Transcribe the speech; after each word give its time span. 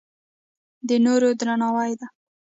د 0.87 0.89
نورو 1.05 1.29
درناوی 1.39 1.91
ده. 1.99 2.07